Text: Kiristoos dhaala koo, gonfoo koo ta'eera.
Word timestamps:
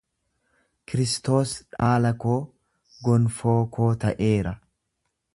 Kiristoos 0.91 1.51
dhaala 1.75 2.11
koo, 2.23 2.37
gonfoo 3.09 3.57
koo 3.77 3.91
ta'eera. 4.05 4.55